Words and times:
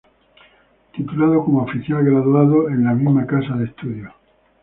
Titulado 0.95 1.43
como 1.45 1.61
Oficial 1.61 2.03
Graduado 2.03 2.69
en 2.69 2.83
la 2.85 2.93
misma 2.95 3.27
casa 3.27 3.53
de 3.53 3.65
estudios. 3.65 4.11